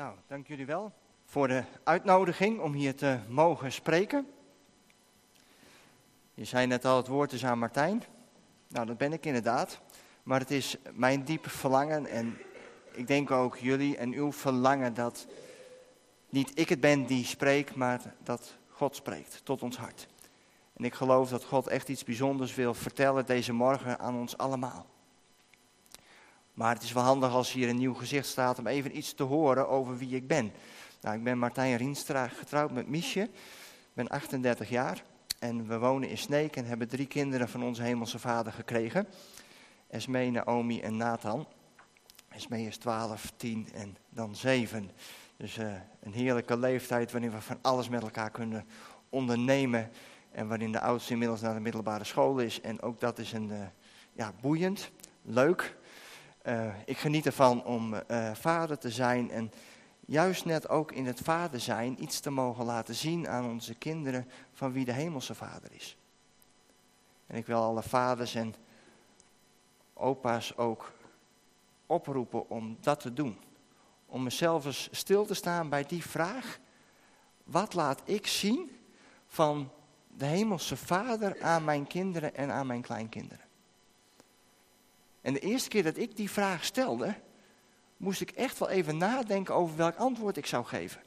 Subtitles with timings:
[0.00, 0.92] Nou, dank jullie wel
[1.24, 4.26] voor de uitnodiging om hier te mogen spreken.
[6.34, 8.02] Je zei net al, het woord is aan Martijn.
[8.68, 9.80] Nou, dat ben ik inderdaad.
[10.22, 12.38] Maar het is mijn diepe verlangen en
[12.92, 15.26] ik denk ook jullie en uw verlangen dat
[16.28, 20.06] niet ik het ben die spreekt, maar dat God spreekt tot ons hart.
[20.72, 24.86] En ik geloof dat God echt iets bijzonders wil vertellen deze morgen aan ons allemaal.
[26.60, 29.22] Maar het is wel handig als hier een nieuw gezicht staat om even iets te
[29.22, 30.52] horen over wie ik ben.
[31.00, 33.20] Nou, ik ben Martijn Rienstra, getrouwd met Miesje.
[33.20, 33.30] Ik
[33.92, 35.02] ben 38 jaar
[35.38, 39.06] en we wonen in Sneek en hebben drie kinderen van onze hemelse vader gekregen.
[39.88, 41.46] Esmee, Naomi en Nathan.
[42.28, 44.90] Esmee is 12, 10 en dan 7.
[45.36, 48.64] Dus uh, een heerlijke leeftijd waarin we van alles met elkaar kunnen
[49.08, 49.90] ondernemen.
[50.32, 52.60] En waarin de oudste inmiddels naar de middelbare school is.
[52.60, 53.58] En ook dat is een, uh,
[54.12, 54.90] ja, boeiend,
[55.22, 55.78] leuk.
[56.50, 57.94] Uh, ik geniet ervan om
[58.32, 59.52] vader te zijn en
[60.06, 64.28] juist net ook in het vader zijn iets te mogen laten zien aan onze kinderen
[64.52, 65.96] van wie de hemelse vader is.
[67.26, 68.54] En ik wil alle vaders en
[69.94, 70.92] opa's ook
[71.86, 73.38] oproepen om dat te doen.
[74.06, 76.58] Om mezelf eens stil te staan bij die vraag:
[77.44, 78.70] wat laat ik zien
[79.26, 79.70] van
[80.16, 83.49] de hemelse vader aan mijn kinderen en aan mijn kleinkinderen?
[85.20, 87.14] En de eerste keer dat ik die vraag stelde,
[87.96, 91.00] moest ik echt wel even nadenken over welk antwoord ik zou geven.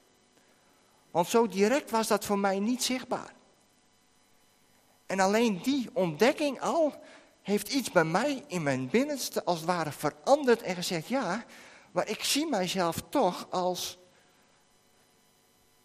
[1.12, 3.34] Want zo direct was dat voor mij niet zichtbaar.
[5.06, 6.94] En alleen die ontdekking al
[7.42, 11.46] heeft iets bij mij in mijn binnenste als het ware veranderd en gezegd, ja,
[11.92, 13.98] maar ik zie mijzelf toch als,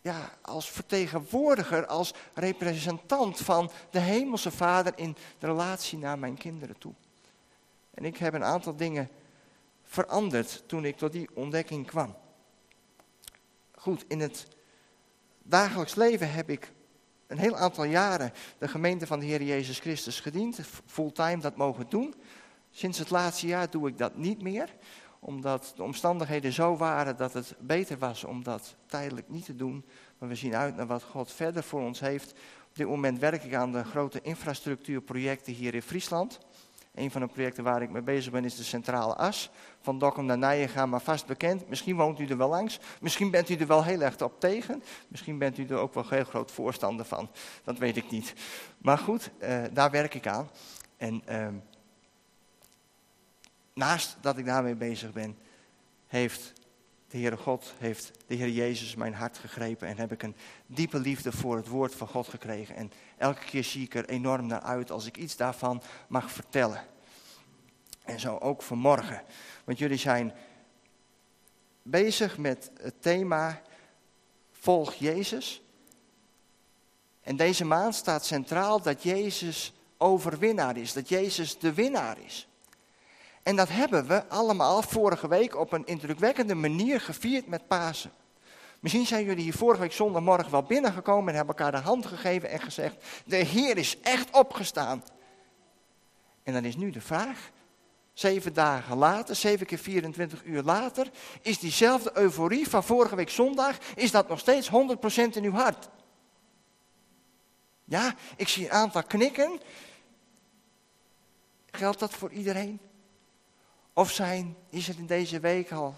[0.01, 6.79] ja, als vertegenwoordiger, als representant van de Hemelse Vader in de relatie naar mijn kinderen
[6.79, 6.95] toe.
[7.99, 9.09] En ik heb een aantal dingen
[9.83, 12.17] veranderd toen ik tot die ontdekking kwam.
[13.75, 14.47] Goed, in het
[15.43, 16.73] dagelijks leven heb ik
[17.27, 21.87] een heel aantal jaren de gemeente van de Heer Jezus Christus gediend, fulltime dat mogen
[21.89, 22.15] doen.
[22.71, 24.75] Sinds het laatste jaar doe ik dat niet meer,
[25.19, 29.85] omdat de omstandigheden zo waren dat het beter was om dat tijdelijk niet te doen.
[30.19, 32.33] Maar we zien uit naar wat God verder voor ons heeft.
[32.69, 36.39] Op dit moment werk ik aan de grote infrastructuurprojecten hier in Friesland.
[36.95, 39.51] Een van de projecten waar ik mee bezig ben is de centrale as.
[39.81, 41.69] Van Dokkum naar Nijenga, maar vast bekend.
[41.69, 42.81] Misschien woont u er wel langs.
[43.01, 44.83] Misschien bent u er wel heel erg op tegen.
[45.09, 47.31] Misschien bent u er ook wel heel groot voorstander van.
[47.65, 48.35] Dat weet ik niet.
[48.79, 50.51] Maar goed, uh, daar werk ik aan.
[50.97, 51.49] En uh,
[53.75, 55.39] naast dat ik daarmee bezig ben,
[56.07, 56.53] heeft
[57.09, 59.89] de Heere God, heeft de Heer Jezus mijn hart gegrepen.
[59.89, 60.37] En heb ik een
[60.67, 62.75] diepe liefde voor het woord van God gekregen.
[62.77, 66.85] En elke keer zie ik er enorm naar uit als ik iets daarvan mag vertellen.
[68.05, 69.23] En zo ook vanmorgen.
[69.65, 70.35] Want jullie zijn
[71.83, 73.63] bezig met het thema
[74.53, 75.63] Volg Jezus.
[77.21, 80.93] En deze maand staat centraal dat Jezus overwinnaar is.
[80.93, 82.48] Dat Jezus de winnaar is.
[83.49, 88.11] En dat hebben we allemaal vorige week op een indrukwekkende manier gevierd met Pasen.
[88.81, 92.51] Misschien zijn jullie hier vorige week zondagmorgen wel binnengekomen en hebben elkaar de hand gegeven
[92.51, 95.05] en gezegd: De Heer is echt opgestaan.
[96.43, 97.51] En dan is nu de vraag:
[98.13, 101.11] zeven dagen later, zeven keer 24 uur later,
[101.43, 104.73] is diezelfde euforie van vorige week zondag, is dat nog steeds 100%
[105.15, 105.89] in uw hart?
[107.85, 109.61] Ja, ik zie een aantal knikken.
[111.71, 112.81] Geldt dat voor iedereen?
[113.99, 115.95] Of zijn, is er in deze week al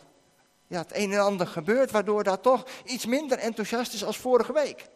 [0.67, 4.53] ja, het een en ander gebeurd, waardoor dat toch iets minder enthousiast is als vorige
[4.53, 4.89] week?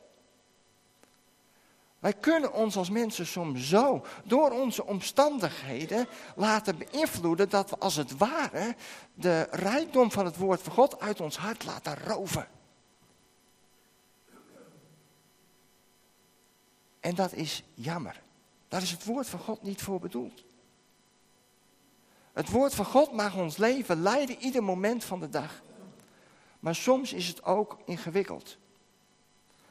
[1.98, 6.06] Wij kunnen ons als mensen soms zo door onze omstandigheden
[6.36, 8.76] laten beïnvloeden dat we als het ware
[9.14, 12.48] de rijkdom van het woord van God uit ons hart laten roven.
[17.00, 18.22] En dat is jammer.
[18.68, 20.44] Daar is het woord van God niet voor bedoeld.
[22.34, 25.62] Het woord van God mag ons leven leiden ieder moment van de dag.
[26.60, 28.56] Maar soms is het ook ingewikkeld.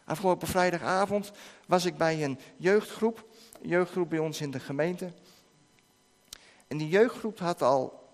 [0.05, 1.31] Afgelopen vrijdagavond
[1.65, 3.25] was ik bij een jeugdgroep,
[3.61, 5.11] een jeugdgroep bij ons in de gemeente.
[6.67, 8.09] En die jeugdgroep had al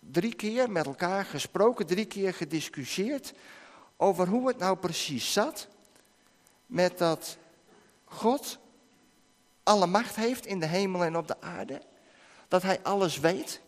[0.00, 3.34] drie keer met elkaar gesproken, drie keer gediscussieerd
[3.96, 5.68] over hoe het nou precies zat
[6.66, 7.36] met dat
[8.04, 8.58] God
[9.62, 11.82] alle macht heeft in de hemel en op de aarde.
[12.48, 13.62] Dat hij alles weet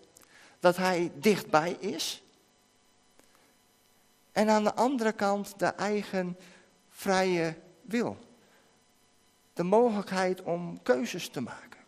[0.61, 2.23] dat hij dichtbij is.
[4.33, 6.39] En aan de andere kant de eigen
[6.89, 8.17] vrije wil.
[9.53, 11.81] De mogelijkheid om keuzes te maken.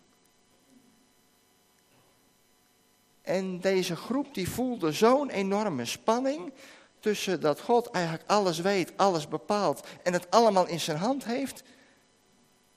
[3.23, 6.53] En deze groep die voelde zo'n enorme spanning
[7.01, 11.63] tussen dat God eigenlijk alles weet, alles bepaalt en het allemaal in zijn hand heeft.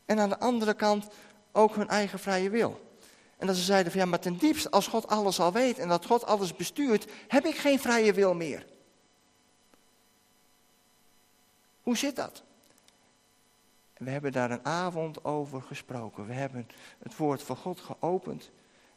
[0.06, 1.08] En aan de andere kant
[1.52, 2.91] ook hun eigen vrije wil.
[3.42, 5.88] En dat ze zeiden van ja, maar ten diepste, als God alles al weet en
[5.88, 8.66] dat God alles bestuurt, heb ik geen vrije wil meer.
[11.84, 12.44] Hoe zit dat?
[13.98, 16.28] We hebben daar een avond over gesproken.
[16.28, 16.68] We hebben
[17.00, 18.52] het woord van God geopend.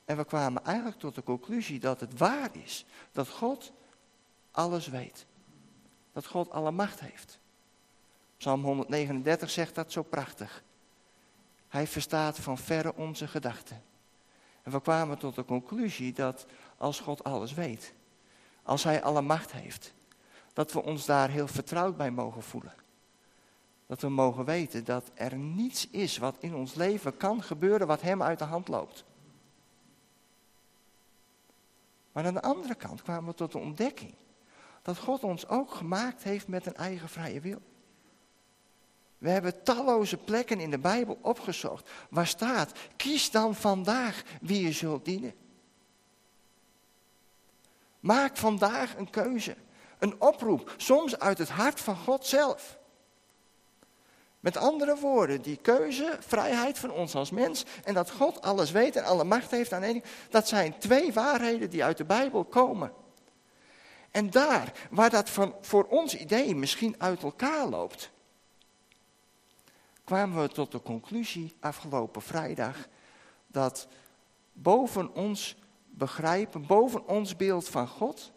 [0.04, 2.84] En we kwamen eigenlijk tot de conclusie dat het waar is.
[3.12, 3.72] Dat God
[4.50, 5.26] alles weet.
[6.12, 7.38] Dat God alle macht heeft.
[8.36, 10.62] Psalm 139 zegt dat zo prachtig.
[11.68, 13.92] Hij verstaat van verre onze gedachten.
[14.64, 16.46] En we kwamen tot de conclusie dat
[16.76, 17.94] als God alles weet,
[18.62, 19.94] als Hij alle macht heeft,
[20.52, 22.74] dat we ons daar heel vertrouwd bij mogen voelen.
[23.86, 28.00] Dat we mogen weten dat er niets is wat in ons leven kan gebeuren wat
[28.00, 29.04] Hem uit de hand loopt.
[32.12, 34.14] Maar aan de andere kant kwamen we tot de ontdekking
[34.82, 37.60] dat God ons ook gemaakt heeft met een eigen vrije wil.
[39.24, 44.72] We hebben talloze plekken in de Bijbel opgezocht waar staat, kies dan vandaag wie je
[44.72, 45.34] zult dienen.
[48.00, 49.56] Maak vandaag een keuze,
[49.98, 52.78] een oproep, soms uit het hart van God zelf.
[54.40, 58.96] Met andere woorden, die keuze, vrijheid van ons als mens en dat God alles weet
[58.96, 62.92] en alle macht heeft aan één, dat zijn twee waarheden die uit de Bijbel komen.
[64.10, 68.12] En daar, waar dat van, voor ons idee misschien uit elkaar loopt,
[70.04, 72.88] kwamen we tot de conclusie afgelopen vrijdag
[73.46, 73.88] dat
[74.52, 75.56] boven ons
[75.90, 78.32] begrijpen, boven ons beeld van God,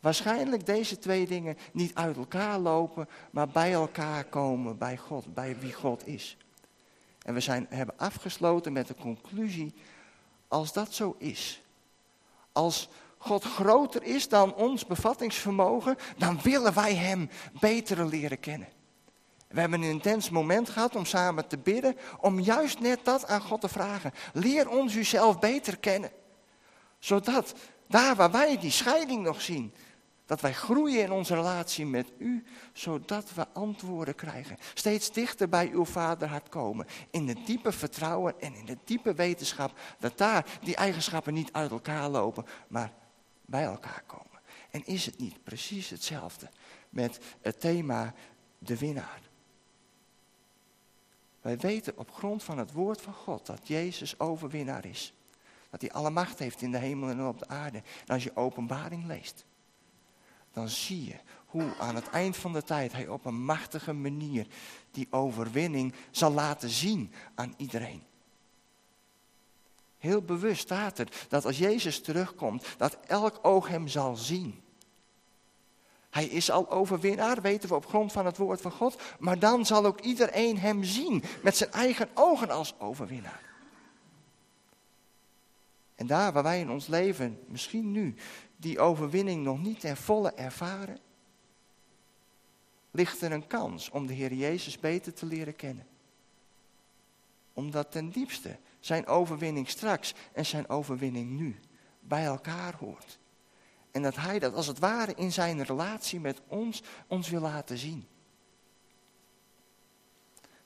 [0.00, 5.58] waarschijnlijk deze twee dingen niet uit elkaar lopen, maar bij elkaar komen bij God, bij
[5.58, 6.36] wie God is.
[7.22, 9.74] En we zijn, hebben afgesloten met de conclusie,
[10.48, 11.62] als dat zo is,
[12.52, 12.88] als
[13.18, 17.30] God groter is dan ons bevattingsvermogen, dan willen wij Hem
[17.60, 18.68] beter leren kennen.
[19.48, 23.40] We hebben een intens moment gehad om samen te bidden, om juist net dat aan
[23.40, 24.12] God te vragen.
[24.32, 26.10] Leer ons uzelf beter kennen.
[26.98, 27.54] Zodat
[27.88, 29.74] daar waar wij die scheiding nog zien,
[30.26, 34.56] dat wij groeien in onze relatie met u, zodat we antwoorden krijgen.
[34.74, 36.86] Steeds dichter bij uw vaderhart komen.
[37.10, 41.70] In het diepe vertrouwen en in de diepe wetenschap dat daar die eigenschappen niet uit
[41.70, 42.92] elkaar lopen, maar
[43.46, 44.40] bij elkaar komen.
[44.70, 46.48] En is het niet precies hetzelfde
[46.88, 48.14] met het thema
[48.58, 49.27] de winnaar?
[51.48, 55.12] Wij weten op grond van het woord van God dat Jezus overwinnaar is.
[55.70, 57.78] Dat hij alle macht heeft in de hemel en op de aarde.
[57.78, 59.44] En als je openbaring leest,
[60.52, 61.14] dan zie je
[61.46, 64.46] hoe aan het eind van de tijd hij op een machtige manier
[64.90, 68.02] die overwinning zal laten zien aan iedereen.
[69.98, 74.62] Heel bewust staat er dat als Jezus terugkomt, dat elk oog hem zal zien.
[76.10, 79.02] Hij is al overwinnaar, weten we op grond van het woord van God.
[79.18, 83.46] Maar dan zal ook iedereen hem zien met zijn eigen ogen als overwinnaar.
[85.94, 88.14] En daar waar wij in ons leven, misschien nu,
[88.56, 90.98] die overwinning nog niet ten volle ervaren,
[92.90, 95.86] ligt er een kans om de Heer Jezus beter te leren kennen.
[97.52, 101.56] Omdat ten diepste zijn overwinning straks en zijn overwinning nu
[102.00, 103.18] bij elkaar hoort.
[103.90, 107.78] En dat hij dat als het ware in zijn relatie met ons, ons wil laten
[107.78, 108.06] zien.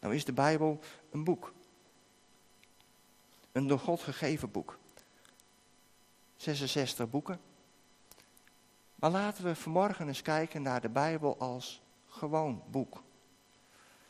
[0.01, 1.53] Nou is de Bijbel een boek.
[3.53, 4.79] Een door God gegeven boek.
[6.37, 7.41] 66 boeken.
[8.95, 13.03] Maar laten we vanmorgen eens kijken naar de Bijbel als gewoon boek.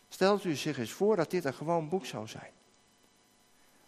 [0.08, 2.52] Stelt u zich eens voor dat dit een gewoon boek zou zijn.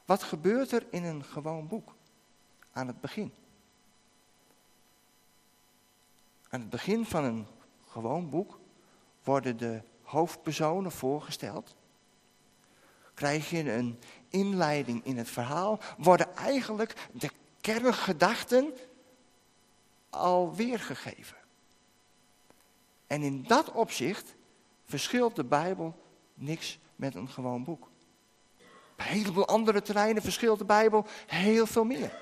[0.04, 1.94] Wat gebeurt er in een gewoon boek?
[2.72, 3.32] Aan het begin.
[6.54, 7.46] Aan het begin van een
[7.88, 8.58] gewoon boek
[9.22, 11.76] worden de hoofdpersonen voorgesteld.
[13.14, 17.30] Krijg je een inleiding in het verhaal, worden eigenlijk de
[17.60, 18.74] kerngedachten
[20.10, 21.36] al weergegeven.
[23.06, 24.34] En in dat opzicht
[24.84, 26.02] verschilt de Bijbel
[26.34, 27.84] niks met een gewoon boek.
[28.92, 32.18] Op een heleboel andere terreinen verschilt de Bijbel heel veel meer.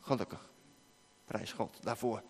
[0.00, 0.50] Gelukkig.
[1.24, 2.22] Prijs God daarvoor.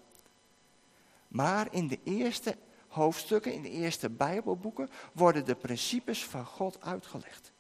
[1.33, 2.57] Maar in de eerste
[2.89, 7.53] hoofdstukken, in de eerste Bijbelboeken, worden de principes van God uitgelegd.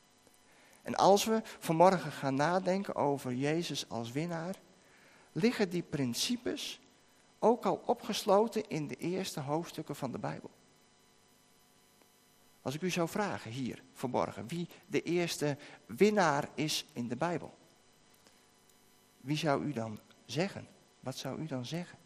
[0.82, 4.54] En als we vanmorgen gaan nadenken over Jezus als winnaar,
[5.32, 6.80] liggen die principes
[7.38, 10.50] ook al opgesloten in de eerste hoofdstukken van de Bijbel.
[12.62, 17.54] Als ik u zou vragen hier vanmorgen wie de eerste winnaar is in de Bijbel,
[19.20, 20.68] wie zou u dan zeggen?
[21.00, 21.98] Wat zou u dan zeggen?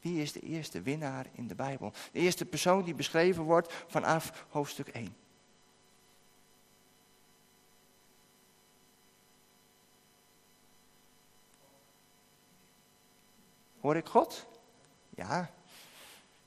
[0.00, 1.92] Wie is de eerste winnaar in de Bijbel?
[2.12, 5.16] De eerste persoon die beschreven wordt vanaf hoofdstuk 1.
[13.80, 14.46] Hoor ik God?
[15.10, 15.50] Ja,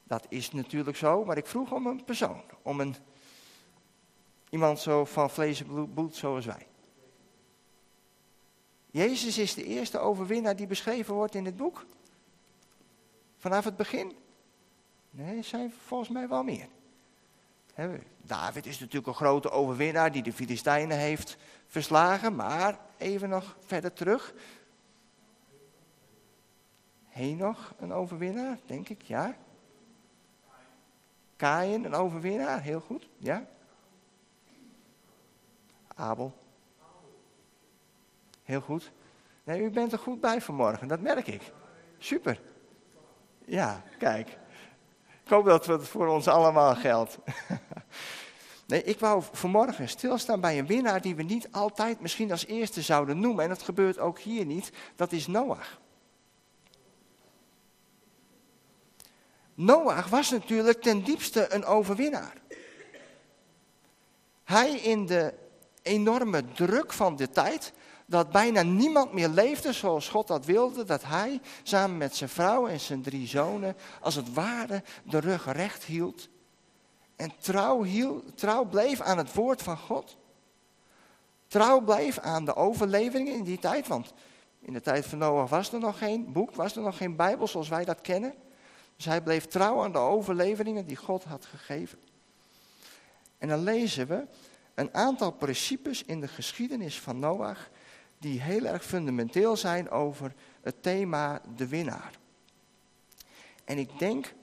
[0.03, 2.96] dat is natuurlijk zo, maar ik vroeg om een persoon, om een,
[4.50, 6.67] iemand zo van vlees en bloed zoals wij.
[8.91, 11.86] Jezus is de eerste overwinnaar die beschreven wordt in het boek.
[13.41, 14.17] Vanaf het begin?
[15.10, 16.67] Nee, zijn volgens mij wel meer.
[18.21, 23.93] David is natuurlijk een grote overwinnaar die de Filistijnen heeft verslagen, maar even nog verder
[23.93, 24.33] terug.
[27.07, 29.38] Henoch een overwinnaar, denk ik, ja.
[31.36, 33.45] Kain een overwinnaar, heel goed, ja.
[35.95, 36.33] Abel.
[38.43, 38.91] Heel goed.
[39.43, 41.53] Nee, u bent er goed bij vanmorgen, dat merk ik.
[41.98, 42.50] Super.
[43.51, 44.27] Ja, kijk.
[45.24, 47.17] Ik hoop dat het voor ons allemaal geldt.
[48.65, 52.81] Nee, ik wou vanmorgen stilstaan bij een winnaar die we niet altijd misschien als eerste
[52.81, 53.43] zouden noemen.
[53.43, 54.72] En dat gebeurt ook hier niet.
[54.96, 55.79] Dat is Noach.
[59.53, 62.34] Noach was natuurlijk ten diepste een overwinnaar.
[64.43, 65.34] Hij in de
[65.81, 67.74] enorme druk van de tijd,
[68.11, 72.67] dat bijna niemand meer leefde zoals God dat wilde, dat hij samen met zijn vrouw
[72.67, 76.29] en zijn drie zonen als het ware de rug recht hield
[77.15, 80.17] en trouw, hield, trouw bleef aan het woord van God.
[81.47, 84.13] Trouw bleef aan de overleveringen in die tijd, want
[84.59, 87.47] in de tijd van Noach was er nog geen boek, was er nog geen Bijbel
[87.47, 88.33] zoals wij dat kennen.
[88.95, 91.99] Dus hij bleef trouw aan de overleveringen die God had gegeven.
[93.37, 94.25] En dan lezen we
[94.73, 97.69] een aantal principes in de geschiedenis van Noach
[98.21, 102.11] die heel erg fundamenteel zijn over het thema de winnaar.
[103.65, 104.33] En ik denk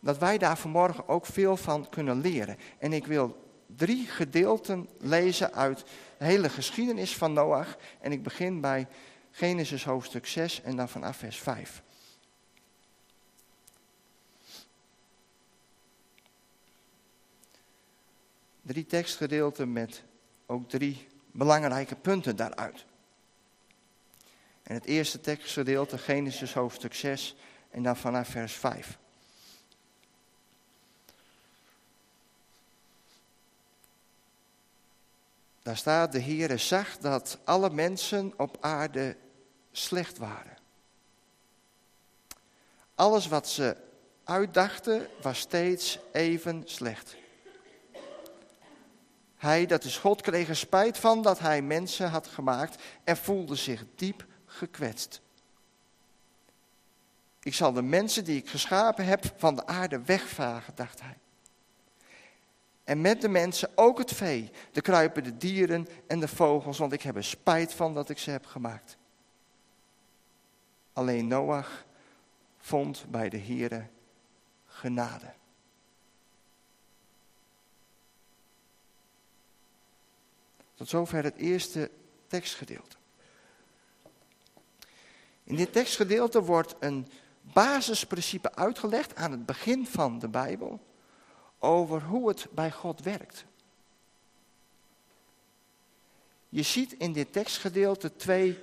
[0.00, 2.56] dat wij daar vanmorgen ook veel van kunnen leren.
[2.78, 5.84] En ik wil drie gedeelten lezen uit
[6.18, 7.76] de hele geschiedenis van Noach.
[8.00, 8.86] En ik begin bij
[9.30, 11.82] Genesis hoofdstuk 6 en dan vanaf vers 5.
[18.62, 20.04] Drie tekstgedeelten met
[20.46, 22.86] ook drie belangrijke punten daaruit.
[24.68, 27.36] En het eerste tekstgedeelte, Genesis hoofdstuk 6
[27.70, 28.98] en dan vanaf vers 5.
[35.62, 39.16] Daar staat, de Heere zag dat alle mensen op aarde
[39.72, 40.56] slecht waren.
[42.94, 43.76] Alles wat ze
[44.24, 47.16] uitdachten was steeds even slecht.
[49.36, 53.54] Hij, dat is God, kreeg er spijt van dat hij mensen had gemaakt en voelde
[53.54, 55.20] zich diep gekwetst.
[57.42, 61.18] Ik zal de mensen die ik geschapen heb van de aarde wegvagen, dacht hij.
[62.84, 67.02] En met de mensen ook het vee, de kruipende dieren en de vogels, want ik
[67.02, 68.96] heb er spijt van dat ik ze heb gemaakt.
[70.92, 71.84] Alleen Noach
[72.58, 73.86] vond bij de Here
[74.66, 75.32] genade.
[80.74, 81.90] Tot zover het eerste
[82.26, 82.97] tekstgedeelte.
[85.48, 87.06] In dit tekstgedeelte wordt een
[87.40, 90.80] basisprincipe uitgelegd aan het begin van de Bijbel
[91.58, 93.44] over hoe het bij God werkt.
[96.48, 98.58] Je ziet in dit tekstgedeelte twee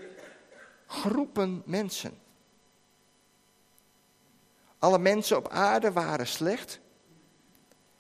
[0.88, 2.18] groepen mensen.
[4.80, 6.80] Alle mensen op aarde waren slecht.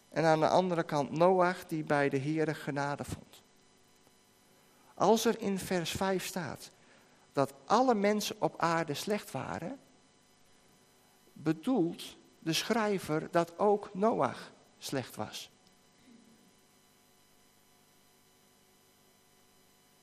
[0.09, 3.41] En aan de andere kant Noach die bij de Heere genade vond.
[4.93, 6.73] Als er in vers 5 staat
[7.35, 9.79] dat alle mensen op aarde slecht waren,
[11.33, 15.51] bedoelt de schrijver dat ook Noach slecht was.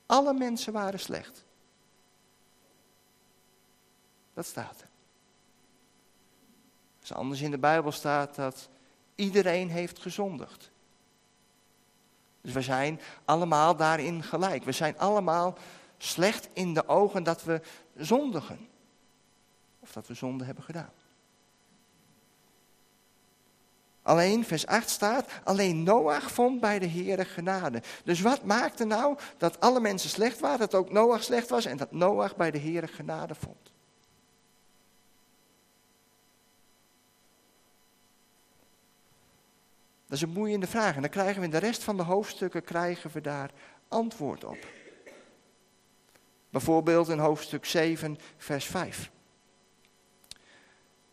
[0.06, 1.44] Alle mensen waren slecht.
[4.34, 4.88] Dat staat er.
[7.00, 8.68] Dus anders in de Bijbel staat dat
[9.14, 10.70] iedereen heeft gezondigd.
[12.40, 14.64] Dus we zijn allemaal daarin gelijk.
[14.64, 15.58] We zijn allemaal
[16.02, 17.60] slecht in de ogen dat we
[17.96, 18.68] zondigen.
[19.80, 20.92] Of dat we zonde hebben gedaan.
[24.02, 27.82] Alleen, vers 8 staat, alleen Noach vond bij de Heere genade.
[28.04, 31.76] Dus wat maakte nou dat alle mensen slecht waren, dat ook Noach slecht was en
[31.76, 33.72] dat Noach bij de Heere genade vond?
[40.06, 42.64] Dat is een boeiende vraag en dan krijgen we in de rest van de hoofdstukken
[42.64, 43.50] krijgen we daar
[43.88, 44.58] antwoord op.
[46.52, 49.10] Bijvoorbeeld in hoofdstuk 7, vers 5.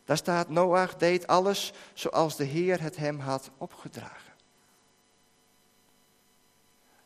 [0.05, 4.33] Daar staat, Noach deed alles zoals de Heer het hem had opgedragen.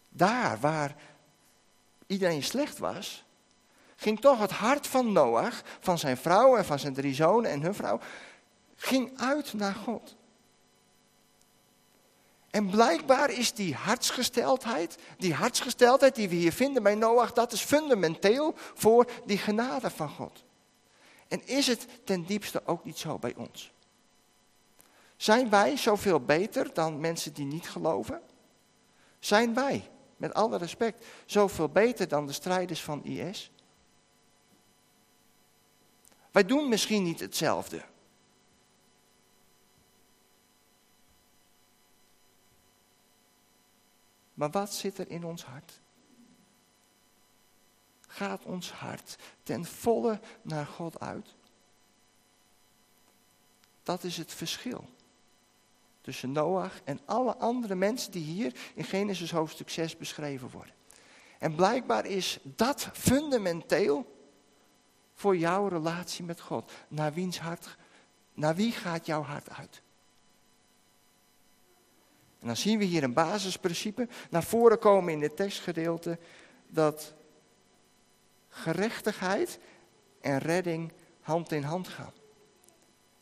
[0.09, 0.95] Daar waar
[2.07, 3.23] iedereen slecht was,
[3.95, 7.61] ging toch het hart van Noach, van zijn vrouw en van zijn drie zonen en
[7.61, 7.99] hun vrouw,
[8.75, 10.15] ging uit naar God.
[12.53, 17.61] En blijkbaar is die hartsgesteldheid, die hartsgesteldheid die we hier vinden bij Noach, dat is
[17.61, 20.43] fundamenteel voor die genade van God.
[21.27, 23.71] En is het ten diepste ook niet zo bij ons?
[25.15, 28.21] Zijn wij zoveel beter dan mensen die niet geloven?
[29.19, 33.51] Zijn wij, met alle respect, zoveel beter dan de strijders van IS?
[36.31, 37.81] Wij doen misschien niet hetzelfde.
[44.43, 45.81] Maar wat zit er in ons hart?
[48.07, 51.35] Gaat ons hart ten volle naar God uit?
[53.83, 54.89] Dat is het verschil
[56.01, 60.75] tussen Noach en alle andere mensen die hier in Genesis hoofdstuk 6 beschreven worden.
[61.39, 64.15] En blijkbaar is dat fundamenteel
[65.13, 66.71] voor jouw relatie met God.
[66.87, 67.77] Naar wiens hart,
[68.33, 69.81] naar wie gaat jouw hart uit?
[72.43, 76.19] En dan zien we hier een basisprincipe naar voren komen in het tekstgedeelte
[76.67, 77.13] dat
[78.49, 79.59] gerechtigheid
[80.21, 82.13] en redding hand in hand gaan.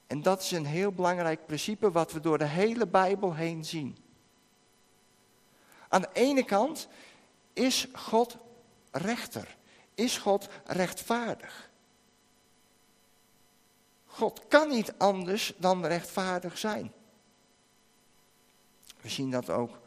[0.08, 3.98] En dat is een heel belangrijk principe wat we door de hele Bijbel heen zien.
[5.90, 6.88] Aan de ene kant
[7.54, 8.38] is God
[8.92, 9.58] rechter,
[9.94, 11.70] is God rechtvaardig.
[14.06, 16.92] God kan niet anders dan rechtvaardig zijn.
[19.02, 19.80] We zien dat ook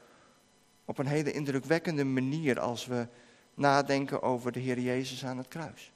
[0.84, 3.08] op een hele indrukwekkende manier als we
[3.54, 5.92] nadenken over de Heer Jezus aan het kruis.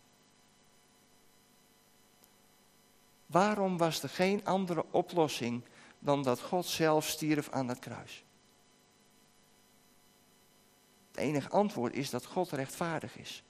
[3.26, 5.62] Waarom was er geen andere oplossing
[5.98, 8.24] dan dat God zelf stierf aan het kruis?
[11.08, 13.42] Het enige antwoord is dat God rechtvaardig is.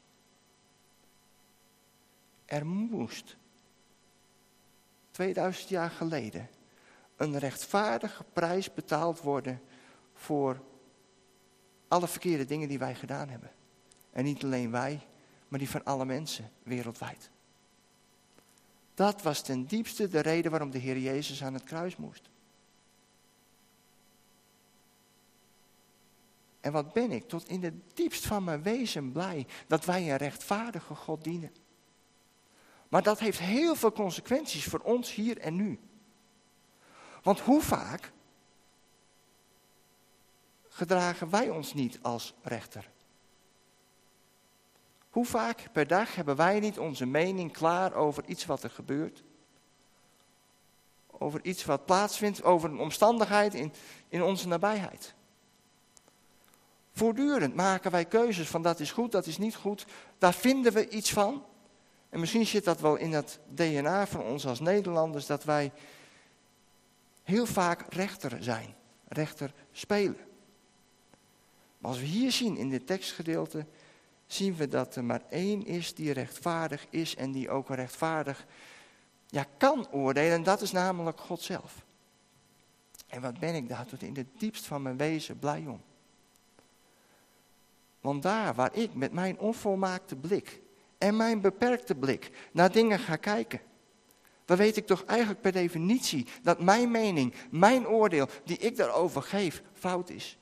[2.45, 3.37] Er moest
[5.11, 6.49] 2000 jaar geleden
[7.19, 9.61] een rechtvaardige prijs betaald worden
[10.15, 10.61] voor
[11.89, 13.51] alle verkeerde dingen die wij gedaan hebben.
[14.13, 15.07] En niet alleen wij,
[15.49, 17.31] maar die van alle mensen wereldwijd.
[18.95, 22.29] Dat was ten diepste de reden waarom de Heer Jezus aan het kruis moest.
[26.61, 30.17] En wat ben ik tot in het diepst van mijn wezen blij dat wij een
[30.17, 31.53] rechtvaardige God dienen.
[32.89, 35.79] Maar dat heeft heel veel consequenties voor ons hier en nu.
[37.23, 38.13] Want hoe vaak
[40.69, 42.91] gedragen wij ons niet als rechter?
[45.11, 49.23] Hoe vaak per dag hebben wij niet onze mening klaar over iets wat er gebeurt?
[51.07, 53.73] Over iets wat plaatsvindt, over een omstandigheid in,
[54.09, 55.15] in onze nabijheid.
[56.93, 59.87] Voortdurend maken wij keuzes van dat is goed, dat is niet goed.
[60.19, 61.45] Daar vinden we iets van.
[62.09, 65.73] En misschien zit dat wel in het DNA van ons als Nederlanders, dat wij
[67.29, 68.75] heel vaak rechter zijn,
[69.09, 70.27] rechter spelen.
[71.79, 73.67] Maar als we hier zien in dit tekstgedeelte,
[74.27, 78.47] zien we dat er maar één is die rechtvaardig is en die ook rechtvaardig
[79.27, 80.33] ja, kan oordelen.
[80.33, 81.85] En dat is namelijk God zelf.
[83.07, 85.81] En wat ben ik daar tot in het diepst van mijn wezen blij om.
[88.01, 90.61] Want daar waar ik met mijn onvolmaakte blik
[90.99, 93.61] en mijn beperkte blik naar dingen ga kijken,
[94.49, 99.23] dan weet ik toch eigenlijk per definitie dat mijn mening, mijn oordeel die ik daarover
[99.23, 100.39] geef, fout is.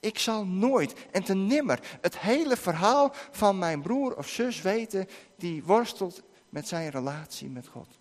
[0.00, 5.08] Ik zal nooit en te nimmer het hele verhaal van mijn broer of zus weten
[5.36, 7.98] die worstelt met zijn relatie met God.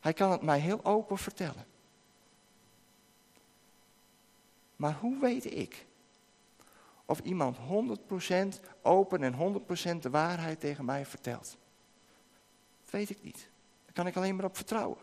[0.00, 1.66] Hij kan het mij heel open vertellen.
[4.76, 5.86] Maar hoe weet ik
[7.04, 9.62] of iemand 100% open en
[9.96, 11.60] 100% de waarheid tegen mij vertelt?
[12.92, 13.48] Weet ik niet.
[13.84, 14.98] Daar kan ik alleen maar op vertrouwen.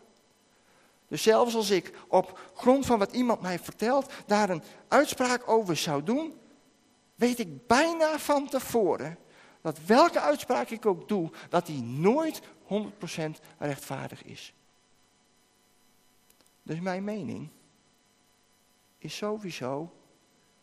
[1.08, 5.76] Dus zelfs als ik op grond van wat iemand mij vertelt daar een uitspraak over
[5.76, 6.38] zou doen,
[7.14, 9.18] weet ik bijna van tevoren
[9.60, 12.44] dat welke uitspraak ik ook doe, dat die nooit 100%
[13.58, 14.54] rechtvaardig is.
[16.62, 17.48] Dus mijn mening
[18.98, 19.92] is sowieso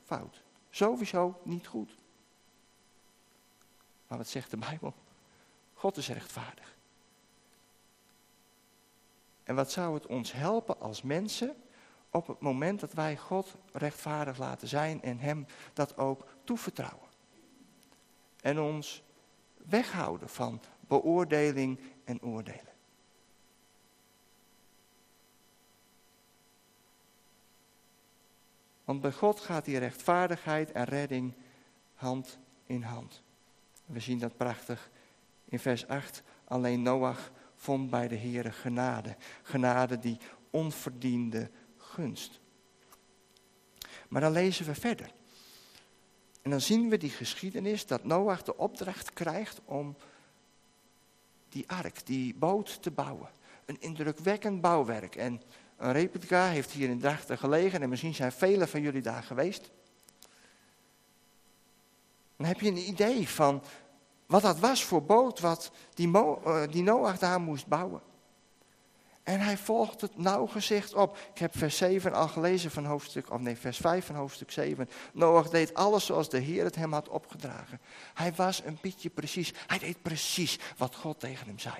[0.04, 0.44] fout.
[0.70, 1.96] Sowieso niet goed.
[4.08, 4.94] Maar wat zegt de Bijbel?
[5.74, 6.77] God is rechtvaardig.
[9.48, 11.56] En wat zou het ons helpen als mensen
[12.10, 17.08] op het moment dat wij God rechtvaardig laten zijn en Hem dat ook toevertrouwen.
[18.42, 19.04] En ons
[19.56, 22.74] weghouden van beoordeling en oordelen.
[28.84, 31.34] Want bij God gaat die rechtvaardigheid en redding
[31.94, 33.24] hand in hand.
[33.86, 34.90] We zien dat prachtig
[35.46, 36.24] in vers 8.
[36.44, 39.16] Alleen Noach vond bij de Heere genade.
[39.44, 40.18] Genade die
[40.50, 42.40] onverdiende gunst.
[44.08, 45.12] Maar dan lezen we verder.
[46.42, 49.96] En dan zien we die geschiedenis dat Noach de opdracht krijgt om
[51.50, 53.30] die ark, die boot te bouwen.
[53.66, 55.16] Een indrukwekkend bouwwerk.
[55.16, 55.42] En
[55.78, 59.72] een replica heeft hier in Drachten gelegen en misschien zijn velen van jullie daar geweest.
[62.36, 63.64] Dan heb je een idee van
[64.28, 68.02] wat dat was voor boot wat die, uh, die Noach daar moest bouwen.
[69.24, 71.18] En hij volgt het nauwgezicht op.
[71.34, 74.90] Ik heb vers 7 al gelezen van hoofdstuk, of nee, vers 5 van hoofdstuk 7.
[75.14, 77.80] Noach deed alles zoals de Heer het hem had opgedragen.
[78.14, 79.54] Hij was een beetje precies.
[79.68, 81.76] Hij deed precies wat God tegen hem zei.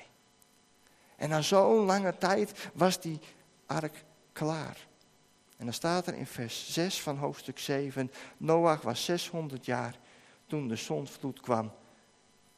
[1.16, 3.20] En na zo'n lange tijd was die
[3.66, 4.88] ark klaar.
[5.58, 8.12] En dan staat er in vers 6 van hoofdstuk 7.
[8.38, 10.00] Noach was 600 jaar
[10.48, 11.72] toen de zondvloed kwam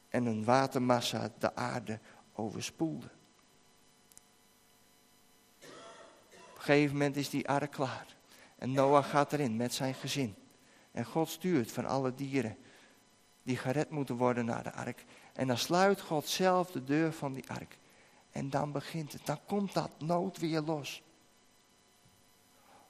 [0.09, 1.99] en een watermassa de aarde
[2.33, 3.09] overspoelde.
[6.29, 8.17] Op een gegeven moment is die ark klaar.
[8.57, 10.35] En Noach gaat erin met zijn gezin.
[10.91, 12.57] En God stuurt van alle dieren
[13.43, 15.05] die gered moeten worden naar de ark.
[15.33, 17.77] En dan sluit God zelf de deur van die ark.
[18.31, 19.25] En dan begint het.
[19.25, 21.01] Dan komt dat noodweer los.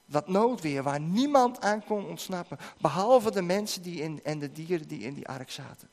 [0.06, 2.58] Dat noodweer waar niemand aan kon ontsnappen.
[2.80, 5.88] Behalve de mensen die in, en de dieren die in die ark zaten.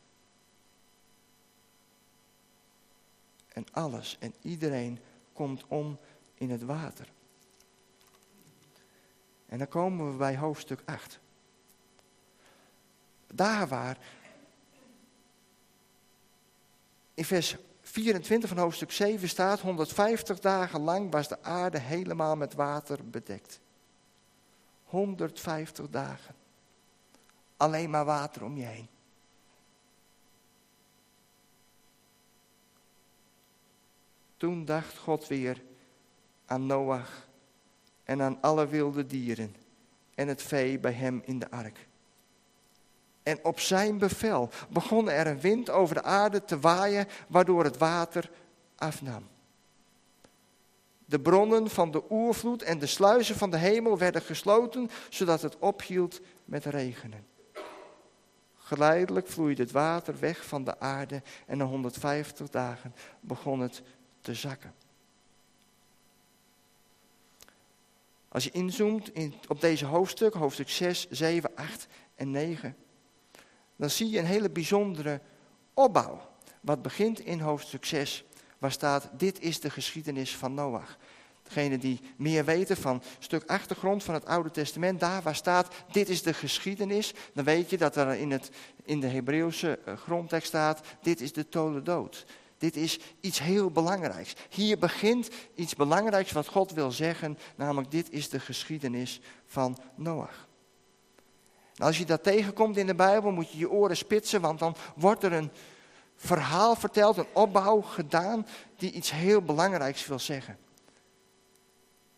[3.57, 4.99] En alles en iedereen
[5.33, 5.99] komt om
[6.33, 7.11] in het water.
[9.45, 11.19] En dan komen we bij hoofdstuk 8.
[13.33, 13.97] Daar waar
[17.13, 22.53] in vers 24 van hoofdstuk 7 staat, 150 dagen lang was de aarde helemaal met
[22.53, 23.59] water bedekt.
[24.83, 26.35] 150 dagen.
[27.57, 28.89] Alleen maar water om je heen.
[34.37, 35.63] Toen dacht God weer
[36.45, 37.27] aan Noach
[38.03, 39.55] en aan alle wilde dieren
[40.15, 41.87] en het vee bij hem in de ark.
[43.23, 47.77] En op zijn bevel begon er een wind over de aarde te waaien, waardoor het
[47.77, 48.29] water
[48.75, 49.27] afnam.
[51.05, 55.57] De bronnen van de oervloed en de sluizen van de hemel werden gesloten, zodat het
[55.57, 57.25] ophield met regenen.
[58.55, 63.81] Geleidelijk vloeide het water weg van de aarde en na 150 dagen begon het
[64.33, 64.73] zakken.
[68.27, 72.75] Als je inzoomt in, op deze hoofdstukken, hoofdstuk 6, 7, 8 en 9,
[73.75, 75.21] dan zie je een hele bijzondere
[75.73, 76.29] opbouw.
[76.61, 78.25] Wat begint in hoofdstuk 6,
[78.57, 80.97] waar staat, dit is de geschiedenis van Noach.
[81.43, 86.09] Degene die meer weten van stuk achtergrond van het Oude Testament, daar waar staat, dit
[86.09, 88.49] is de geschiedenis, dan weet je dat er in, het,
[88.83, 91.45] in de Hebreeuwse eh, grondtekst staat, dit is de
[91.83, 92.25] dood.
[92.57, 94.33] Dit is iets heel belangrijks.
[94.49, 100.47] Hier begint iets belangrijks wat God wil zeggen, namelijk dit is de geschiedenis van Noach.
[101.77, 105.23] als je dat tegenkomt in de Bijbel, moet je je oren spitsen, want dan wordt
[105.23, 105.51] er een
[106.15, 110.57] verhaal verteld, een opbouw gedaan die iets heel belangrijks wil zeggen.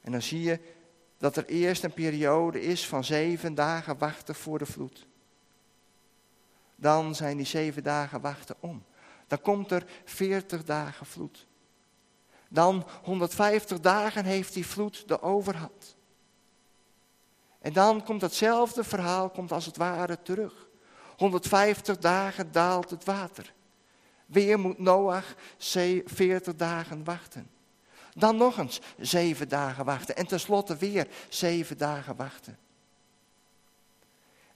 [0.02, 0.60] En dan zie je
[1.18, 5.08] dat er eerst een periode is van zeven dagen wachten voor de vloed.
[6.76, 8.84] Dan zijn die zeven dagen wachten om.
[9.30, 11.48] Dan komt er 40 dagen vloed.
[12.48, 15.96] Dan 150 dagen heeft die vloed de overhand.
[17.62, 20.68] En dan komt datzelfde verhaal, komt als het ware terug.
[21.18, 23.54] 150 dagen daalt het water.
[24.26, 27.50] Weer moet Noach 40 dagen wachten.
[28.14, 30.16] Dan nog eens zeven dagen wachten.
[30.16, 32.58] En tenslotte weer zeven dagen wachten.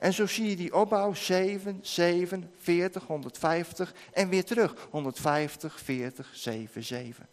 [0.03, 4.87] En zo zie je die opbouw 7, 7, 40, 150 en weer terug.
[4.89, 7.27] 150, 40, 7, 7.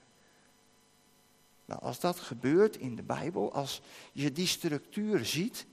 [1.64, 5.66] Nou, als dat gebeurt in de Bijbel, als je die structuur ziet,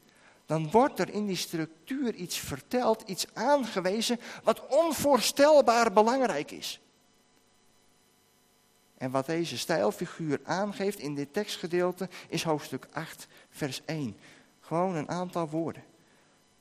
[0.45, 6.79] dan wordt er in die structuur iets verteld, iets aangewezen wat onvoorstelbaar belangrijk is.
[8.97, 14.17] En wat deze stijlfiguur aangeeft in dit tekstgedeelte is hoofdstuk 8, vers 1.
[14.59, 15.83] Gewoon een aantal woorden.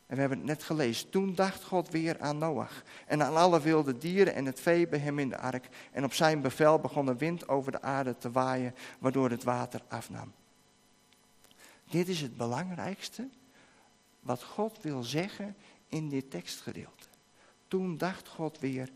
[0.07, 1.11] En we hebben het net gelezen.
[1.11, 4.99] Toen dacht God weer aan Noach en aan alle wilde dieren en het vee bij
[4.99, 5.69] hem in de ark.
[5.93, 9.83] En op zijn bevel begon de wind over de aarde te waaien, waardoor het water
[9.89, 10.33] afnam.
[11.91, 13.29] Dit is het belangrijkste
[14.21, 15.57] wat God wil zeggen
[15.89, 17.09] in dit tekstgedeelte.
[17.69, 18.91] Toen dacht God weer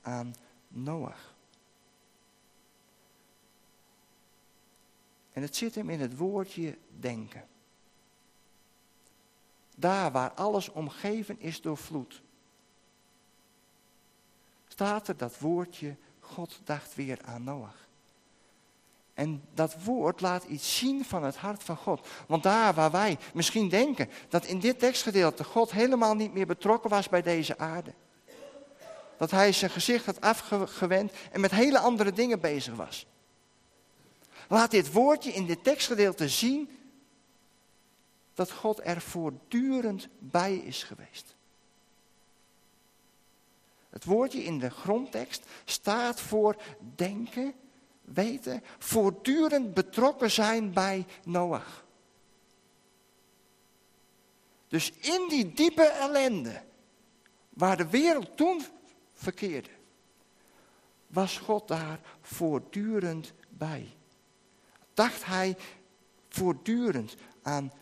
[0.00, 0.34] aan
[0.68, 1.34] Noach.
[5.32, 7.44] En het zit hem in het woordje denken.
[9.82, 12.22] Daar waar alles omgeven is door vloed.
[14.68, 17.88] Staat er dat woordje, God dacht weer aan Noach.
[19.14, 22.08] En dat woord laat iets zien van het hart van God.
[22.26, 26.90] Want daar waar wij misschien denken dat in dit tekstgedeelte God helemaal niet meer betrokken
[26.90, 27.92] was bij deze aarde.
[29.16, 33.06] Dat hij zijn gezicht had afgewend en met hele andere dingen bezig was.
[34.48, 36.70] Laat dit woordje in dit tekstgedeelte zien
[38.34, 41.34] dat God er voortdurend bij is geweest.
[43.90, 46.56] Het woordje in de grondtekst staat voor
[46.94, 47.54] denken,
[48.00, 51.84] weten, voortdurend betrokken zijn bij Noach.
[54.68, 56.62] Dus in die diepe ellende,
[57.48, 58.62] waar de wereld toen
[59.12, 59.68] verkeerde,
[61.06, 63.88] was God daar voortdurend bij.
[64.94, 65.56] Dacht hij
[66.28, 67.72] voortdurend aan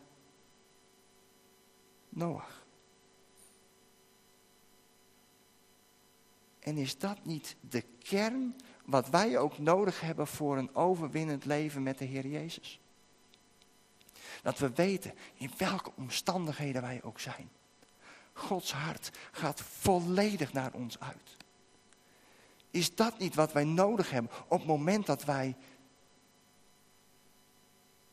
[6.61, 11.83] En is dat niet de kern wat wij ook nodig hebben voor een overwinnend leven
[11.83, 12.81] met de Heer Jezus?
[14.43, 17.51] Dat we weten in welke omstandigheden wij ook zijn.
[18.33, 21.37] Gods hart gaat volledig naar ons uit.
[22.71, 25.57] Is dat niet wat wij nodig hebben op het moment dat wij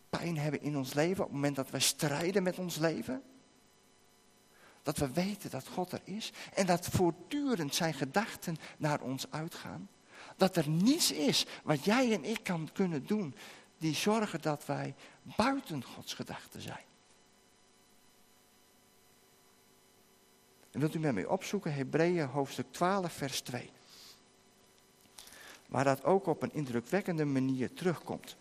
[0.09, 3.23] pijn hebben in ons leven, op het moment dat wij strijden met ons leven?
[4.87, 9.89] Dat we weten dat God er is en dat voortdurend zijn gedachten naar ons uitgaan.
[10.35, 13.35] Dat er niets is wat jij en ik kan kunnen doen
[13.77, 16.85] die zorgen dat wij buiten Gods gedachten zijn.
[20.71, 23.69] En wilt u met mij opzoeken, Hebreeën hoofdstuk 12, vers 2.
[25.67, 28.35] Waar dat ook op een indrukwekkende manier terugkomt.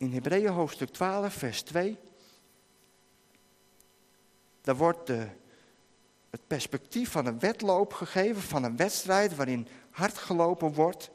[0.00, 1.98] In Hebreeën hoofdstuk 12, vers 2.
[4.60, 5.26] Daar wordt de,
[6.30, 11.10] het perspectief van een wedloop gegeven, van een wedstrijd waarin hard gelopen wordt.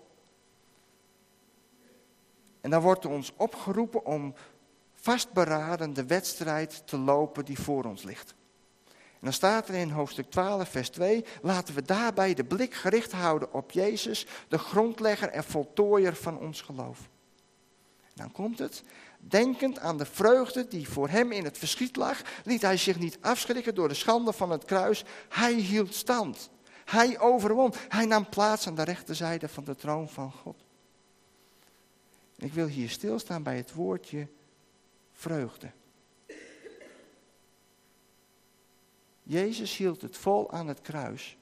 [2.62, 4.34] En dan wordt ons opgeroepen om
[4.94, 8.36] vastberaden de wedstrijd te lopen die voor ons ligt.
[8.86, 13.12] En dan staat er in hoofdstuk 12, vers 2, laten we daarbij de blik gericht
[13.12, 17.10] houden op Jezus, de grondlegger en voltooier van ons geloof.
[18.16, 18.84] Dan komt het.
[19.20, 23.18] Denkend aan de vreugde die voor hem in het verschiet lag, liet hij zich niet
[23.22, 25.04] afschrikken door de schande van het kruis.
[25.30, 26.50] Hij hield stand.
[26.86, 27.74] Hij overwon.
[27.88, 30.64] Hij nam plaats aan de rechterzijde van de troon van God.
[32.38, 34.28] Ik wil hier stilstaan bij het woordje
[35.14, 35.72] vreugde.
[39.24, 41.38] Jezus hield het vol aan het kruis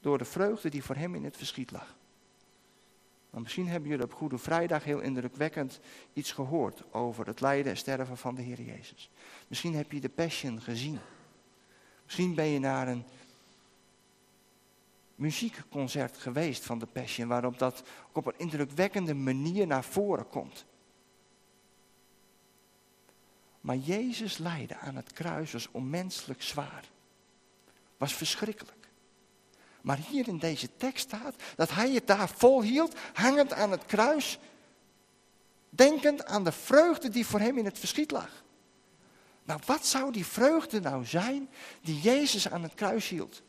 [0.00, 1.98] door de vreugde die voor hem in het verschiet lag.
[3.30, 5.80] Maar misschien hebben jullie op Goede Vrijdag heel indrukwekkend
[6.12, 9.10] iets gehoord over het lijden en sterven van de Heer Jezus.
[9.48, 10.98] Misschien heb je de Passion gezien.
[12.04, 13.04] Misschien ben je naar een
[15.14, 20.64] muziekconcert geweest van de Passion, waarop dat op een indrukwekkende manier naar voren komt.
[23.60, 26.84] Maar Jezus lijden aan het kruis was onmenselijk zwaar.
[27.96, 28.79] Was verschrikkelijk.
[29.82, 34.38] Maar hier in deze tekst staat dat hij het daar volhield, hangend aan het kruis,
[35.68, 38.30] denkend aan de vreugde die voor hem in het verschiet lag.
[39.44, 41.48] Nou, wat zou die vreugde nou zijn
[41.82, 43.42] die Jezus aan het kruis hield?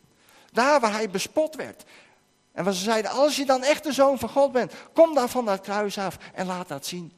[0.52, 1.84] Daar waar hij bespot werd.
[2.52, 5.30] En waar ze zeiden, als je dan echt de zoon van God bent, kom dan
[5.30, 7.14] van dat kruis af en laat dat zien.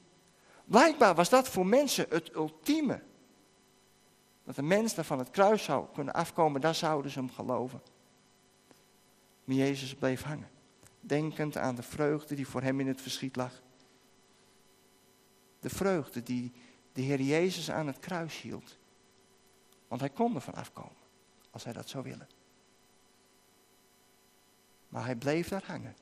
[0.65, 3.01] Blijkbaar was dat voor mensen het ultieme.
[4.45, 7.81] Dat een mens daar van het kruis zou kunnen afkomen, daar zouden ze hem geloven.
[9.43, 10.49] Maar Jezus bleef hangen,
[10.99, 13.61] denkend aan de vreugde die voor hem in het verschiet lag.
[15.59, 16.51] De vreugde die
[16.91, 18.77] de Heer Jezus aan het kruis hield.
[19.87, 21.01] Want hij kon er van afkomen,
[21.51, 22.27] als hij dat zou willen.
[24.87, 25.95] Maar hij bleef daar hangen.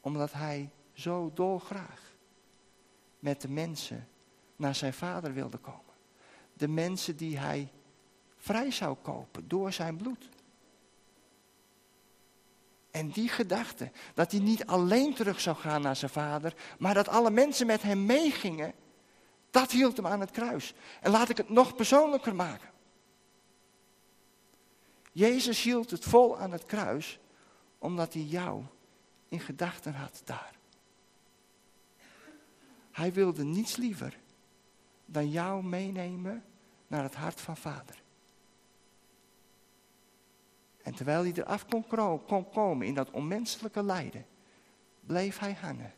[0.00, 2.14] Omdat hij zo dolgraag
[3.18, 4.08] met de mensen
[4.56, 5.94] naar zijn vader wilde komen.
[6.52, 7.72] De mensen die hij
[8.36, 10.28] vrij zou kopen door zijn bloed.
[12.96, 17.08] En die gedachte, dat hij niet alleen terug zou gaan naar zijn vader, maar dat
[17.08, 18.74] alle mensen met hem meegingen,
[19.50, 20.74] dat hield hem aan het kruis.
[21.00, 22.70] En laat ik het nog persoonlijker maken.
[25.12, 27.18] Jezus hield het vol aan het kruis,
[27.78, 28.62] omdat hij jou
[29.28, 30.54] in gedachten had daar.
[32.92, 34.18] Hij wilde niets liever
[35.04, 36.44] dan jou meenemen
[36.86, 38.04] naar het hart van vader.
[40.86, 41.86] En terwijl hij eraf kon,
[42.26, 44.26] kon komen in dat onmenselijke lijden,
[45.00, 45.92] bleef hij hangen.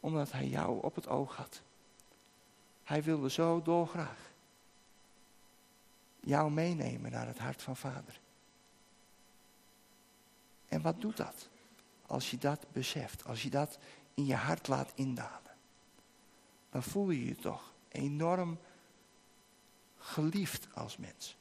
[0.00, 1.62] Omdat hij jou op het oog had.
[2.82, 4.30] Hij wilde zo dolgraag
[6.20, 8.20] jou meenemen naar het hart van vader.
[10.68, 11.48] En wat doet dat?
[12.06, 13.78] Als je dat beseft, als je dat
[14.14, 15.56] in je hart laat indalen,
[16.70, 18.58] dan voel je je toch enorm
[19.98, 21.36] geliefd als mens.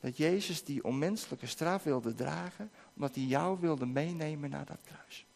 [0.00, 5.26] Dat Jezus die onmenselijke straf wilde dragen, omdat hij jou wilde meenemen naar dat kruis.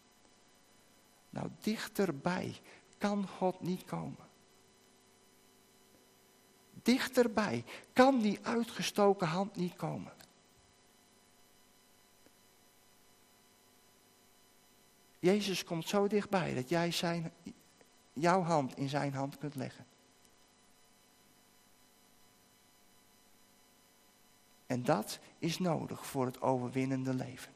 [1.31, 2.61] Nou, dichterbij
[2.99, 4.31] kan God niet komen.
[6.83, 10.13] Dichterbij kan die uitgestoken hand niet komen.
[15.19, 17.33] Jezus komt zo dichtbij dat jij zijn,
[18.13, 19.87] jouw hand in zijn hand kunt leggen.
[24.73, 27.53] En dat is nodig voor het overwinnende leven.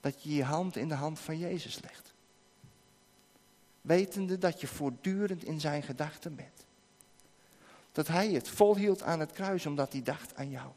[0.00, 2.14] Dat je je hand in de hand van Jezus legt.
[3.80, 6.64] Wetende dat je voortdurend in zijn gedachten bent.
[7.92, 10.70] Dat hij het volhield aan het kruis omdat hij dacht aan jou.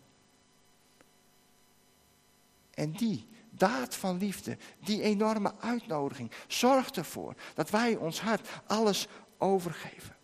[2.73, 9.07] En die daad van liefde, die enorme uitnodiging, zorgt ervoor dat wij ons hart alles
[9.37, 10.15] overgeven.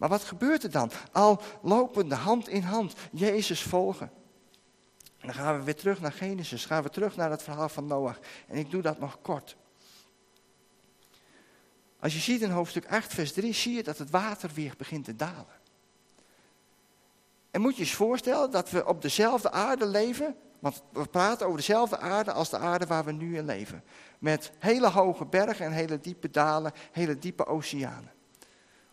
[0.00, 0.90] Maar wat gebeurt er dan?
[1.12, 4.10] Al lopende hand in hand Jezus volgen.
[5.18, 7.86] En dan gaan we weer terug naar Genesis, gaan we terug naar het verhaal van
[7.86, 8.18] Noach.
[8.48, 9.56] En ik doe dat nog kort.
[11.98, 15.04] Als je ziet in hoofdstuk 8, vers 3, zie je dat het water weer begint
[15.04, 15.58] te dalen.
[17.50, 21.46] En moet je je eens voorstellen dat we op dezelfde aarde leven, want we praten
[21.46, 23.84] over dezelfde aarde als de aarde waar we nu in leven.
[24.18, 28.18] Met hele hoge bergen en hele diepe dalen, hele diepe oceanen.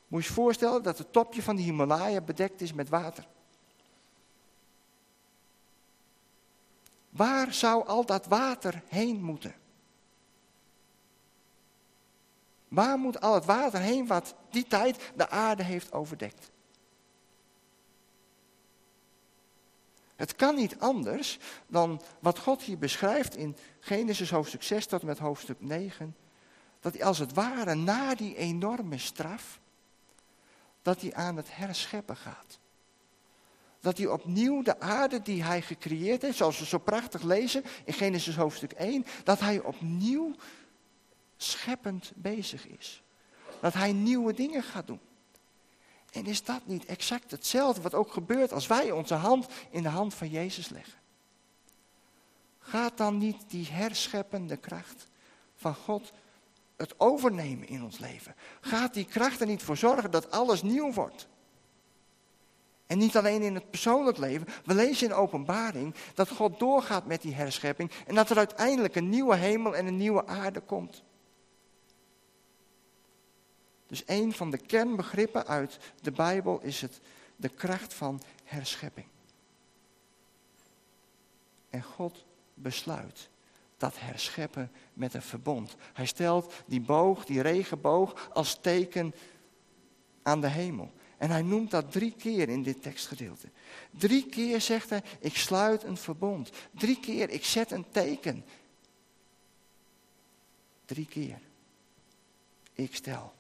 [0.08, 3.28] Moet je je voorstellen dat het topje van de Himalaya bedekt is met water.
[7.10, 9.56] Waar zou al dat water heen moeten?
[12.68, 16.52] Waar moet al het water heen wat die tijd de aarde heeft overdekt?
[20.16, 25.08] Het kan niet anders dan wat God hier beschrijft in Genesis hoofdstuk 6 tot en
[25.08, 26.16] met hoofdstuk 9.
[26.80, 29.60] Dat als het ware na die enorme straf,
[30.88, 32.60] dat hij aan het herscheppen gaat.
[33.80, 37.94] Dat hij opnieuw de aarde die hij gecreëerd heeft, zoals we zo prachtig lezen in
[37.94, 40.36] Genesis hoofdstuk 1, dat hij opnieuw
[41.38, 43.04] scheppend bezig is.
[43.62, 45.00] Dat hij nieuwe dingen gaat doen.
[46.12, 49.90] En is dat niet exact hetzelfde wat ook gebeurt als wij onze hand in de
[49.90, 51.00] hand van Jezus leggen?
[52.60, 55.08] Gaat dan niet die herscheppende kracht
[55.56, 56.12] van God
[56.78, 58.36] het overnemen in ons leven?
[58.62, 61.28] Gaat die kracht er niet voor zorgen dat alles nieuw wordt?
[62.88, 64.48] En niet alleen in het persoonlijk leven.
[64.66, 69.10] We lezen in openbaring dat God doorgaat met die herschepping en dat er uiteindelijk een
[69.10, 71.04] nieuwe hemel en een nieuwe aarde komt.
[73.88, 77.00] Dus een van de kernbegrippen uit de Bijbel is het
[77.36, 79.08] de kracht van herschepping.
[81.70, 83.30] En God besluit
[83.78, 85.76] dat herscheppen met een verbond.
[85.94, 89.14] Hij stelt die boog, die regenboog, als teken
[90.24, 90.94] aan de hemel.
[91.18, 93.50] En hij noemt dat drie keer in dit tekstgedeelte.
[93.92, 96.50] Drie keer zegt hij, ik sluit een verbond.
[96.72, 98.46] Drie keer, ik zet een teken.
[100.86, 101.40] Drie keer.
[102.74, 103.34] Ik stel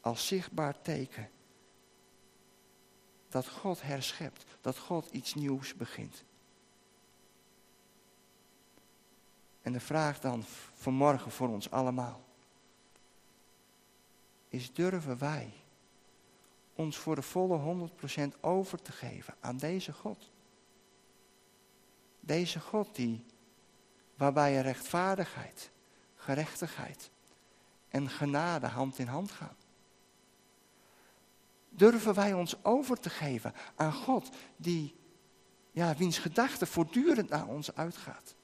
[0.00, 1.30] als zichtbaar teken
[3.28, 6.24] dat God herschept, dat God iets nieuws begint.
[9.68, 12.24] En de vraag dan vanmorgen voor ons allemaal
[14.48, 15.52] is durven wij
[16.74, 17.88] ons voor de volle
[18.36, 20.30] 100% over te geven aan deze God?
[22.20, 23.24] Deze God die,
[24.14, 25.70] waarbij rechtvaardigheid,
[26.16, 27.10] gerechtigheid
[27.88, 29.56] en genade hand in hand gaan.
[31.68, 34.94] Durven wij ons over te geven aan God, die,
[35.70, 38.36] ja, wiens gedachte voortdurend naar ons uitgaat?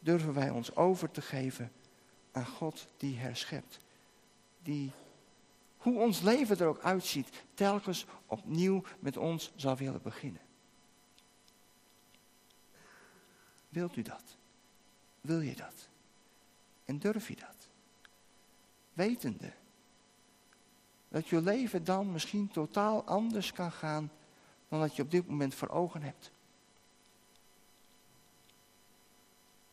[0.00, 1.72] Durven wij ons over te geven
[2.32, 3.78] aan God die herschept,
[4.62, 4.92] die,
[5.76, 10.40] hoe ons leven er ook uitziet, telkens opnieuw met ons zal willen beginnen?
[13.68, 14.22] Wilt u dat?
[15.20, 15.88] Wil je dat?
[16.84, 17.68] En durf je dat?
[18.92, 19.52] Wetende
[21.08, 24.10] dat je leven dan misschien totaal anders kan gaan
[24.68, 26.30] dan dat je op dit moment voor ogen hebt.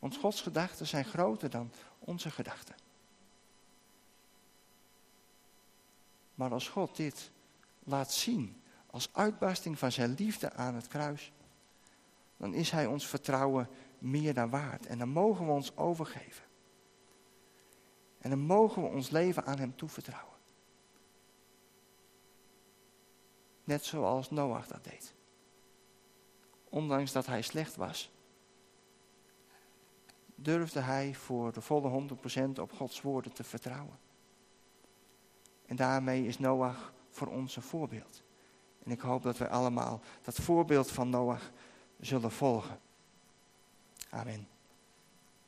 [0.06, 2.76] Want Gods gedachten zijn groter dan onze gedachten.
[6.36, 7.32] Maar als God dit
[7.84, 11.32] laat zien als uitbarsting van zijn liefde aan het kruis,
[12.38, 14.86] dan is hij ons vertrouwen meer dan waard.
[14.86, 16.46] En dan mogen we ons overgeven.
[18.18, 20.38] En dan mogen we ons leven aan hem toevertrouwen.
[23.64, 25.14] Net zoals Noach dat deed.
[26.70, 28.15] Ondanks dat hij slecht was,
[30.36, 32.08] durfde hij voor de volle
[32.58, 34.00] 100% op Gods woorden te vertrouwen.
[35.66, 38.24] En daarmee is Noach voor ons een voorbeeld.
[38.84, 41.52] En ik hoop dat we allemaal dat voorbeeld van Noach
[42.00, 42.80] zullen volgen.
[44.10, 44.48] Amen.